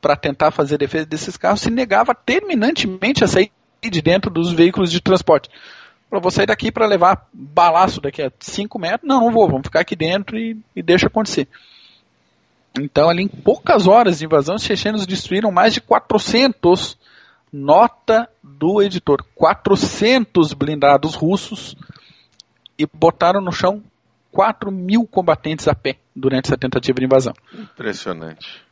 para 0.00 0.16
tentar 0.16 0.50
fazer 0.50 0.78
defesa 0.78 1.06
desses 1.06 1.36
carros 1.36 1.60
se 1.60 1.70
negava 1.70 2.14
terminantemente 2.14 3.24
a 3.24 3.26
sair 3.26 3.50
de 3.82 4.02
dentro 4.02 4.30
dos 4.30 4.52
veículos 4.52 4.90
de 4.90 5.00
transporte. 5.00 5.48
Falou, 6.10 6.22
vou 6.22 6.30
sair 6.30 6.46
daqui 6.46 6.70
para 6.70 6.86
levar 6.86 7.26
balaço 7.32 8.00
daqui 8.00 8.22
a 8.22 8.30
5 8.38 8.78
metros. 8.78 9.08
Não, 9.08 9.20
não 9.20 9.32
vou, 9.32 9.48
vamos 9.48 9.66
ficar 9.66 9.80
aqui 9.80 9.96
dentro 9.96 10.38
e, 10.38 10.56
e 10.74 10.82
deixa 10.82 11.06
acontecer. 11.06 11.48
Então, 12.80 13.08
ali 13.08 13.22
em 13.22 13.28
poucas 13.28 13.86
horas 13.86 14.18
de 14.18 14.24
invasão, 14.24 14.56
os 14.56 14.62
chechenos 14.62 15.06
destruíram 15.06 15.50
mais 15.50 15.72
de 15.74 15.80
400, 15.80 16.96
nota 17.52 18.28
do 18.42 18.82
editor, 18.82 19.24
400 19.34 20.52
blindados 20.52 21.14
russos 21.14 21.74
e 22.78 22.86
botaram 22.86 23.40
no 23.40 23.50
chão 23.50 23.82
4 24.36 24.70
mil 24.70 25.06
combatentes 25.06 25.66
a 25.66 25.74
pé 25.74 25.96
durante 26.14 26.48
essa 26.48 26.58
tentativa 26.58 26.98
de 26.98 27.06
invasão. 27.06 27.32
Impressionante 27.54 28.66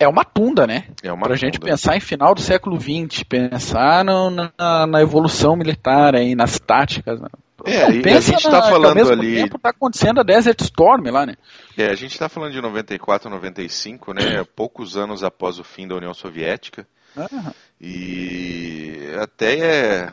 é 0.00 0.08
uma 0.08 0.24
tunda, 0.24 0.66
né? 0.66 0.88
É 1.02 1.12
uma 1.12 1.26
pra 1.26 1.36
gente 1.36 1.60
pensar 1.60 1.94
em 1.94 2.00
final 2.00 2.34
do 2.34 2.40
século 2.40 2.80
XX, 2.80 3.22
pensar 3.22 4.02
no, 4.02 4.30
na, 4.30 4.86
na, 4.86 5.02
evolução 5.02 5.54
militar 5.54 6.16
aí, 6.16 6.34
nas 6.34 6.58
táticas. 6.58 7.20
Né? 7.20 7.28
É, 7.66 7.86
Não, 7.86 7.94
e 7.96 8.08
a 8.08 8.20
gente 8.20 8.38
está 8.38 8.62
falando 8.62 8.86
ao 8.86 8.94
mesmo 8.94 9.12
ali. 9.12 9.34
tempo 9.34 9.58
tá 9.58 9.68
acontecendo 9.68 10.20
a 10.20 10.22
Desert 10.22 10.58
Storm 10.62 11.10
lá, 11.10 11.26
né? 11.26 11.34
É, 11.76 11.88
a 11.88 11.94
gente 11.94 12.12
está 12.12 12.30
falando 12.30 12.52
de 12.52 12.62
94, 12.62 13.28
95, 13.28 14.14
né? 14.14 14.42
Poucos 14.56 14.96
anos 14.96 15.22
após 15.22 15.58
o 15.58 15.64
fim 15.64 15.86
da 15.86 15.96
União 15.96 16.14
Soviética. 16.14 16.86
Uhum. 17.14 17.52
E 17.78 19.12
até 19.20 19.58
é 19.58 20.12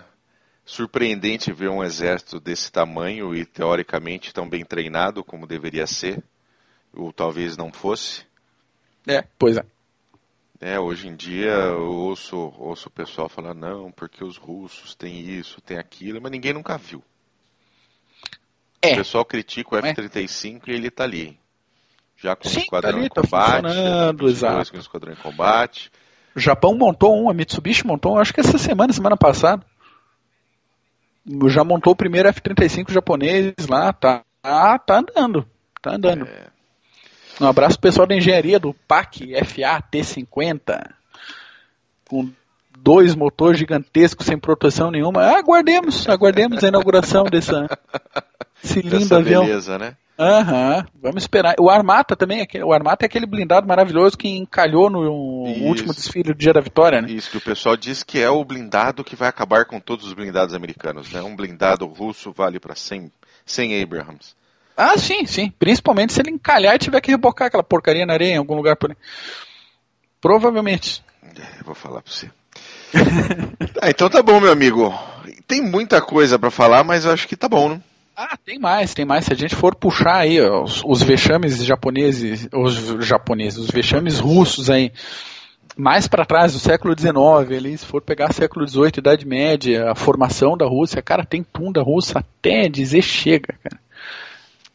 surpreendente 0.67 1.53
ver 1.53 1.69
um 1.69 1.81
exército 1.81 2.41
desse 2.41 2.69
tamanho 2.69 3.33
e 3.33 3.45
teoricamente 3.45 4.33
tão 4.33 4.47
bem 4.47 4.65
treinado 4.65 5.23
como 5.23 5.47
deveria 5.47 5.87
ser, 5.87 6.21
ou 6.93 7.13
talvez 7.13 7.55
não 7.55 7.71
fosse. 7.71 8.25
É, 9.07 9.23
pois 9.39 9.55
é. 9.55 9.65
É, 10.59 10.77
hoje 10.77 11.07
em 11.07 11.15
dia 11.15 11.51
eu 11.51 11.87
ouço, 11.87 12.53
ouço 12.57 12.89
o 12.89 12.91
pessoal 12.91 13.29
falar, 13.29 13.53
não, 13.53 13.91
porque 13.91 14.23
os 14.23 14.35
russos 14.35 14.93
têm 14.93 15.21
isso, 15.21 15.61
têm 15.61 15.77
aquilo, 15.77 16.19
mas 16.21 16.31
ninguém 16.31 16.51
nunca 16.51 16.77
viu. 16.77 17.01
É. 18.81 18.91
O 18.93 18.97
pessoal 18.97 19.23
critica 19.23 19.75
o 19.75 19.77
F-35 19.77 20.63
é. 20.67 20.71
e 20.71 20.75
ele 20.75 20.87
está 20.89 21.05
ali. 21.05 21.39
Já 22.17 22.35
com 22.35 22.49
Sim, 22.49 22.57
o 22.57 22.61
esquadrão 22.63 22.91
tá 22.91 22.97
ali, 22.97 23.05
em 23.05 23.09
tá 23.09 23.21
combate, 23.21 23.61
tá 24.17 24.25
exato. 24.25 24.71
com 24.71 24.77
o 24.77 24.81
esquadrão 24.81 25.13
em 25.13 25.17
combate. 25.17 25.91
O 26.35 26.39
Japão 26.39 26.75
montou 26.75 27.15
um, 27.15 27.29
a 27.29 27.33
Mitsubishi 27.33 27.87
montou 27.87 28.15
um, 28.15 28.19
acho 28.19 28.33
que 28.33 28.41
essa 28.41 28.57
semana, 28.57 28.91
semana 28.91 29.15
passada. 29.15 29.65
Já 31.47 31.63
montou 31.63 31.93
o 31.93 31.95
primeiro 31.95 32.29
F-35 32.29 32.91
japonês 32.91 33.53
lá, 33.69 33.91
tá, 33.91 34.23
tá, 34.41 34.79
tá 34.79 34.99
andando. 34.99 35.45
Tá 35.81 35.95
andando. 35.95 36.25
É. 36.25 36.47
Um 37.39 37.47
abraço 37.47 37.79
pro 37.79 37.89
pessoal 37.89 38.07
da 38.07 38.15
engenharia 38.15 38.59
do 38.59 38.73
PAC 38.87 39.33
FA 39.45 39.83
T50, 39.91 40.89
com 42.09 42.31
dois 42.79 43.15
motores 43.15 43.59
gigantescos 43.59 44.25
sem 44.25 44.37
proteção 44.37 44.89
nenhuma. 44.89 45.23
Aguardemos, 45.23 46.07
aguardemos 46.09 46.63
a 46.63 46.67
inauguração 46.67 47.25
dessa, 47.25 47.67
desse 48.63 48.81
lindo 48.81 48.97
Essa 48.97 49.17
avião. 49.17 49.45
beleza, 49.45 49.77
né? 49.77 49.95
Aham, 50.19 50.77
uhum, 50.77 50.83
vamos 50.99 51.23
esperar. 51.23 51.55
O 51.59 51.69
Armata 51.69 52.15
também, 52.15 52.45
o 52.63 52.73
Armata 52.73 53.05
é 53.05 53.07
aquele 53.07 53.27
blindado 53.27 53.67
maravilhoso 53.67 54.17
que 54.17 54.27
encalhou 54.27 54.89
no 54.89 54.99
último 55.01 55.93
desfile 55.93 56.33
do 56.33 56.35
Dia 56.35 56.53
da 56.53 56.59
Vitória, 56.59 57.01
né? 57.01 57.11
Isso, 57.11 57.29
que 57.29 57.37
o 57.37 57.41
pessoal 57.41 57.77
diz 57.77 58.01
que 58.01 58.19
é 58.19 58.29
o 58.29 58.43
blindado 58.43 59.03
que 59.03 59.15
vai 59.15 59.29
acabar 59.29 59.65
com 59.65 59.79
todos 59.79 60.07
os 60.07 60.13
blindados 60.13 60.55
americanos, 60.55 61.11
né? 61.11 61.21
Um 61.21 61.35
blindado 61.35 61.85
russo 61.85 62.31
vale 62.31 62.59
para 62.59 62.73
100, 62.73 63.11
100 63.45 63.83
Abrahams. 63.83 64.35
Ah, 64.75 64.97
sim, 64.97 65.25
sim. 65.25 65.51
Principalmente 65.59 66.13
se 66.13 66.21
ele 66.21 66.31
encalhar 66.31 66.75
e 66.75 66.79
tiver 66.79 67.01
que 67.01 67.11
rebocar 67.11 67.47
aquela 67.47 67.63
porcaria 67.63 68.05
na 68.05 68.13
areia 68.13 68.33
em 68.33 68.37
algum 68.37 68.55
lugar 68.55 68.75
por 68.75 68.91
aí. 68.91 68.97
Provavelmente. 70.19 71.03
É, 71.23 71.63
vou 71.63 71.75
falar 71.75 72.01
pra 72.01 72.11
você. 72.11 72.29
ah, 73.81 73.89
então 73.89 74.09
tá 74.09 74.23
bom, 74.23 74.39
meu 74.39 74.51
amigo. 74.51 74.93
Tem 75.47 75.61
muita 75.61 76.01
coisa 76.01 76.39
para 76.39 76.49
falar, 76.49 76.83
mas 76.83 77.05
eu 77.05 77.11
acho 77.11 77.27
que 77.27 77.35
tá 77.35 77.47
bom, 77.47 77.69
né? 77.69 77.81
Ah, 78.19 78.35
tem 78.35 78.57
mais, 78.57 78.95
tem 78.95 79.05
mais. 79.05 79.25
Se 79.25 79.33
a 79.33 79.35
gente 79.35 79.55
for 79.55 79.75
puxar 79.75 80.15
aí 80.15 80.41
ó, 80.41 80.63
os, 80.63 80.81
os, 80.83 81.03
vexames 81.03 81.63
japoneses, 81.63 82.49
os 82.51 83.05
japoneses, 83.05 83.59
os 83.59 83.69
vexames 83.69 84.17
russos 84.17 84.71
aí, 84.71 84.91
mais 85.77 86.07
para 86.07 86.25
trás 86.25 86.53
do 86.53 86.57
século 86.57 86.97
XIX, 86.97 87.55
ali, 87.55 87.77
se 87.77 87.85
for 87.85 88.01
pegar 88.01 88.33
século 88.33 88.67
XVIII, 88.67 88.93
Idade 88.97 89.23
Média, 89.23 89.91
a 89.91 89.93
formação 89.93 90.57
da 90.57 90.65
Rússia, 90.65 90.99
cara, 90.99 91.23
tem 91.23 91.43
tunda 91.43 91.83
russa 91.83 92.17
até 92.17 92.67
dizer 92.67 93.03
chega, 93.03 93.53
cara. 93.61 93.79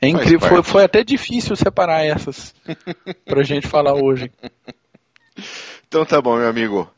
É 0.00 0.07
incrível, 0.07 0.48
foi, 0.48 0.62
foi, 0.62 0.85
até 0.85 1.02
difícil 1.02 1.57
separar 1.57 2.05
essas 2.05 2.55
pra 3.24 3.42
gente 3.42 3.66
falar 3.66 3.94
hoje. 3.94 4.31
Então 5.88 6.07
tá 6.07 6.22
bom, 6.22 6.38
meu 6.38 6.48
amigo. 6.48 6.90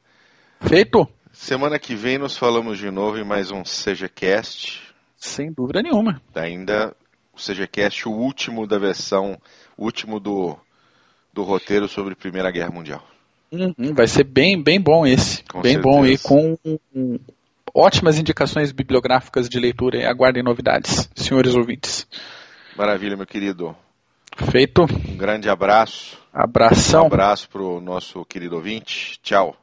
Feito. 0.60 1.08
Semana 1.32 1.80
que 1.80 1.96
vem 1.96 2.16
nos 2.16 2.36
falamos 2.36 2.78
de 2.78 2.92
novo 2.92 3.18
em 3.18 3.24
mais 3.24 3.50
um 3.50 3.64
SejaCast. 3.64 4.93
Sem 5.24 5.50
dúvida 5.50 5.80
nenhuma. 5.80 6.20
Ainda 6.34 6.94
o 7.34 7.40
SejaCast, 7.40 8.06
o 8.06 8.12
último 8.12 8.66
da 8.66 8.78
versão, 8.78 9.40
o 9.76 9.84
último 9.84 10.20
do, 10.20 10.54
do 11.32 11.42
roteiro 11.42 11.88
sobre 11.88 12.12
a 12.12 12.16
Primeira 12.16 12.50
Guerra 12.50 12.70
Mundial. 12.70 13.02
Uhum, 13.50 13.94
vai 13.94 14.06
ser 14.06 14.24
bem, 14.24 14.62
bem 14.62 14.78
bom 14.78 15.06
esse. 15.06 15.42
Com 15.44 15.62
bem 15.62 15.72
certeza. 15.72 15.96
bom 15.96 16.06
e 16.06 16.18
com 16.18 16.58
um, 16.94 17.18
ótimas 17.74 18.18
indicações 18.18 18.70
bibliográficas 18.70 19.48
de 19.48 19.58
leitura. 19.58 20.08
Aguardem 20.08 20.42
novidades, 20.42 21.08
senhores 21.16 21.54
ouvintes. 21.54 22.06
Maravilha, 22.76 23.16
meu 23.16 23.26
querido. 23.26 23.74
Feito. 24.50 24.82
Um 24.82 25.16
grande 25.16 25.48
abraço. 25.48 26.18
Abração. 26.32 27.04
Um 27.04 27.06
abraço 27.06 27.48
para 27.48 27.62
o 27.62 27.80
nosso 27.80 28.24
querido 28.26 28.56
ouvinte. 28.56 29.18
Tchau. 29.22 29.56